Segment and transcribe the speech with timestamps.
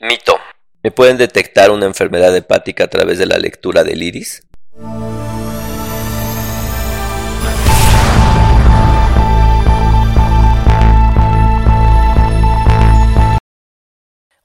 [0.00, 0.38] Mito.
[0.84, 4.46] ¿Me pueden detectar una enfermedad hepática a través de la lectura del iris?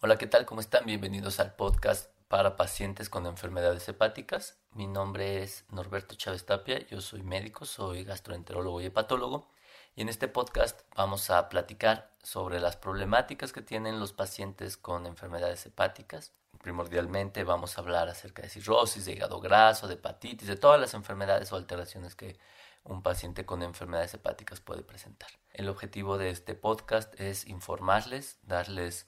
[0.02, 0.48] Hola, ¿qué tal?
[0.48, 0.88] ¿Cómo están?
[0.88, 4.58] Bienvenidos al podcast para pacientes con enfermedades hepáticas.
[4.72, 9.52] Mi nombre es Norberto Chávez Tapia, yo soy médico, soy gastroenterólogo y hepatólogo
[9.96, 15.06] y en este podcast vamos a platicar sobre las problemáticas que tienen los pacientes con
[15.06, 16.32] enfermedades hepáticas.
[16.62, 20.94] Primordialmente vamos a hablar acerca de cirrosis, de hígado graso, de hepatitis, de todas las
[20.94, 22.40] enfermedades o alteraciones que
[22.84, 25.30] un paciente con enfermedades hepáticas puede presentar.
[25.52, 29.06] El objetivo de este podcast es informarles, darles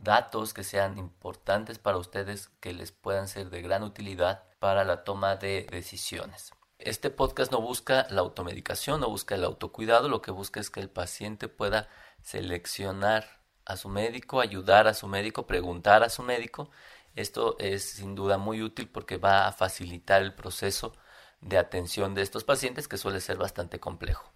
[0.00, 5.04] datos que sean importantes para ustedes, que les puedan ser de gran utilidad para la
[5.04, 6.52] toma de decisiones.
[6.78, 10.78] Este podcast no busca la automedicación, no busca el autocuidado, lo que busca es que
[10.78, 11.88] el paciente pueda
[12.22, 16.70] seleccionar a su médico, ayudar a su médico, preguntar a su médico.
[17.16, 20.92] Esto es sin duda muy útil porque va a facilitar el proceso
[21.40, 24.30] de atención de estos pacientes que suele ser bastante complejo.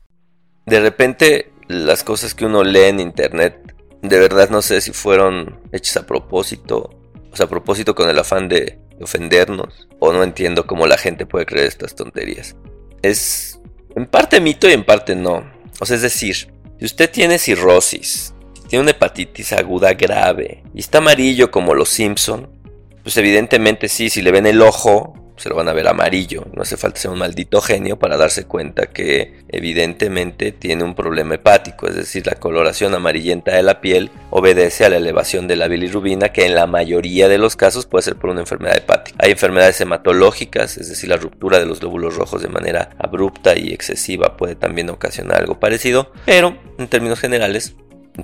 [0.67, 5.61] De repente las cosas que uno lee en internet, de verdad no sé si fueron
[5.71, 6.91] hechas a propósito,
[7.31, 11.27] o sea, a propósito con el afán de ofendernos, o no entiendo cómo la gente
[11.27, 12.57] puede creer estas tonterías.
[13.03, 13.61] Es
[13.95, 15.45] en parte mito y en parte no.
[15.81, 18.35] O sea, es decir, si usted tiene cirrosis,
[18.69, 22.49] tiene una hepatitis aguda grave y está amarillo como los Simpson,
[23.03, 26.47] pues evidentemente sí, si le ven el ojo, se lo van a ver amarillo.
[26.55, 31.35] No hace falta ser un maldito genio para darse cuenta que evidentemente tiene un problema
[31.35, 35.67] hepático, es decir, la coloración amarillenta de la piel obedece a la elevación de la
[35.67, 39.17] bilirrubina que en la mayoría de los casos puede ser por una enfermedad hepática.
[39.21, 43.73] Hay enfermedades hematológicas, es decir, la ruptura de los glóbulos rojos de manera abrupta y
[43.73, 47.75] excesiva puede también ocasionar algo parecido, pero en términos generales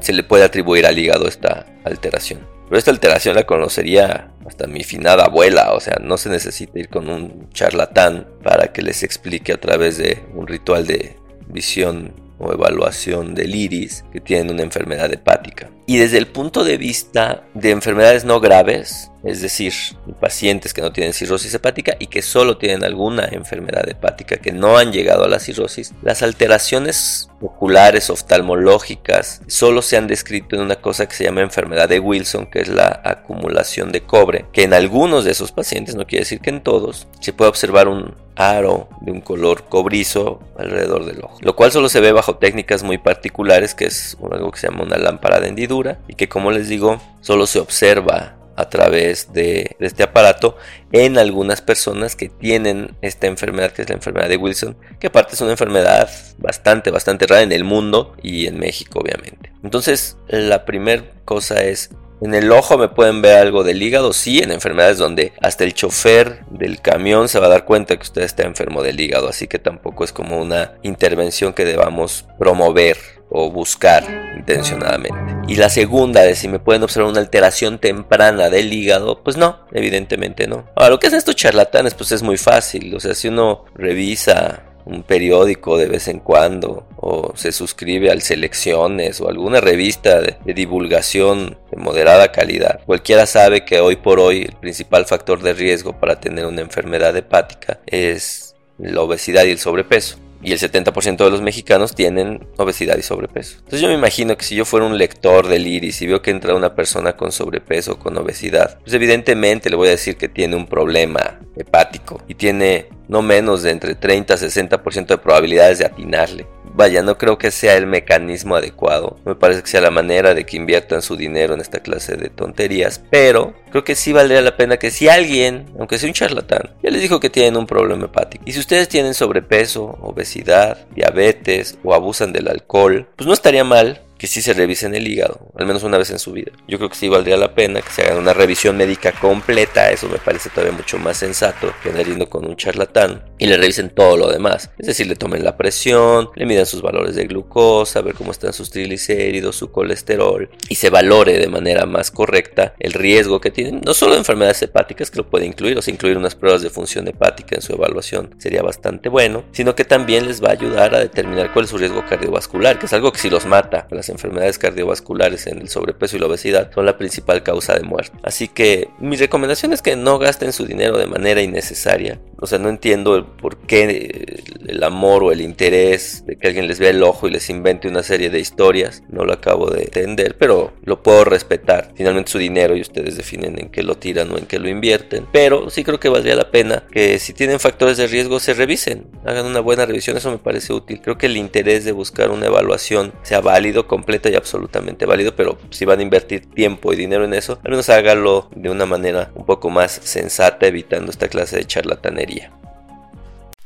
[0.00, 2.57] se le puede atribuir al hígado esta alteración.
[2.68, 6.88] Pero esta alteración la conocería hasta mi finada abuela, o sea, no se necesita ir
[6.88, 11.16] con un charlatán para que les explique a través de un ritual de
[11.48, 15.70] visión o evaluación del iris que tienen una enfermedad hepática.
[15.86, 19.72] Y desde el punto de vista de enfermedades no graves, es decir,
[20.20, 24.78] pacientes que no tienen cirrosis hepática y que solo tienen alguna enfermedad hepática que no
[24.78, 30.76] han llegado a la cirrosis, las alteraciones oculares oftalmológicas solo se han descrito en una
[30.76, 34.74] cosa que se llama enfermedad de Wilson, que es la acumulación de cobre, que en
[34.74, 38.88] algunos de esos pacientes, no quiere decir que en todos, se puede observar un aro
[39.00, 42.98] de un color cobrizo alrededor del ojo, lo cual solo se ve bajo técnicas muy
[42.98, 46.68] particulares, que es algo que se llama una lámpara de hendidura y que como les
[46.68, 50.56] digo solo se observa a través de, este aparato
[50.90, 55.36] en algunas personas que tienen esta enfermedad que es la enfermedad de Wilson que aparte
[55.36, 60.64] es una enfermedad bastante bastante rara en el mundo y en México obviamente entonces la
[60.64, 64.98] primera cosa es en el ojo me pueden ver algo del hígado, sí, en enfermedades
[64.98, 68.82] donde hasta el chofer del camión se va a dar cuenta que usted está enfermo
[68.82, 72.96] del hígado, así que tampoco es como una intervención que debamos promover
[73.30, 75.27] o buscar intencionadamente.
[75.48, 79.60] Y la segunda de si me pueden observar una alteración temprana del hígado, pues no,
[79.72, 80.66] evidentemente no.
[80.76, 84.62] Ahora, lo que hacen estos charlatanes, pues es muy fácil, o sea, si uno revisa
[84.84, 90.36] un periódico de vez en cuando o se suscribe al Selecciones o alguna revista de,
[90.52, 92.80] divulgación de moderada calidad.
[92.86, 97.16] Cualquiera sabe que hoy por hoy el principal factor de riesgo para tener una enfermedad
[97.16, 102.96] hepática es la obesidad y el sobrepeso y el 70% de los mexicanos tienen obesidad
[102.96, 103.56] y sobrepeso.
[103.58, 106.30] Entonces yo me imagino que si yo fuera un lector del iris y veo que
[106.30, 110.28] entra una persona con sobrepeso o con obesidad, pues evidentemente le voy a decir que
[110.28, 115.78] tiene un problema hepático y tiene no menos de entre 30 a 60% de probabilidades
[115.78, 116.46] de atinarle.
[116.78, 119.18] Vaya, no creo que sea el mecanismo adecuado.
[119.24, 122.28] Me parece que sea la manera de que inviertan su dinero en esta clase de
[122.28, 123.02] tonterías.
[123.10, 126.90] Pero creo que sí valdría la pena que si alguien, aunque sea un charlatán, ya
[126.90, 128.44] les dijo que tienen un problema hepático.
[128.46, 134.00] Y si ustedes tienen sobrepeso, obesidad, diabetes o abusan del alcohol, pues no estaría mal
[134.18, 136.52] que sí se revisen el hígado, al menos una vez en su vida.
[136.66, 140.08] Yo creo que sí valdría la pena que se hagan una revisión médica completa, eso
[140.08, 143.90] me parece todavía mucho más sensato que andar yendo con un charlatán y le revisen
[143.90, 144.70] todo lo demás.
[144.78, 148.52] Es decir, le tomen la presión, le midan sus valores de glucosa, ver cómo están
[148.52, 153.80] sus triglicéridos, su colesterol y se valore de manera más correcta el riesgo que tienen,
[153.84, 156.70] no solo de enfermedades hepáticas, que lo puede incluir, o sea, incluir unas pruebas de
[156.70, 160.94] función hepática en su evaluación sería bastante bueno, sino que también les va a ayudar
[160.94, 164.07] a determinar cuál es su riesgo cardiovascular, que es algo que si los mata, las
[164.08, 168.16] enfermedades cardiovasculares en el sobrepeso y la obesidad son la principal causa de muerte.
[168.22, 172.20] Así que mi recomendación es que no gasten su dinero de manera innecesaria.
[172.40, 176.68] O sea, no entiendo el por qué el amor o el interés de que alguien
[176.68, 179.02] les vea el ojo y les invente una serie de historias.
[179.08, 181.92] No lo acabo de entender, pero lo puedo respetar.
[181.96, 185.26] Finalmente su dinero y ustedes definen en qué lo tiran o en qué lo invierten.
[185.32, 189.06] Pero sí creo que valdría la pena que si tienen factores de riesgo se revisen,
[189.24, 191.00] hagan una buena revisión, eso me parece útil.
[191.00, 195.58] Creo que el interés de buscar una evaluación sea válido, completo y absolutamente válido, pero
[195.70, 199.32] si van a invertir tiempo y dinero en eso, al menos hágalo de una manera
[199.34, 202.27] un poco más sensata, evitando esta clase de charlatanería.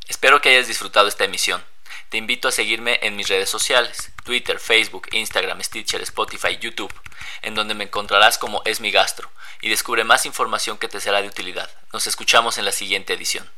[0.08, 1.62] Espero que hayas disfrutado esta emisión.
[2.08, 6.92] Te invito a seguirme en mis redes sociales, Twitter, Facebook, Instagram, Stitcher, Spotify, YouTube,
[7.40, 9.30] en donde me encontrarás como Es mi Gastro,
[9.62, 11.70] y descubre más información que te será de utilidad.
[11.92, 13.50] Nos escuchamos en la siguiente edición.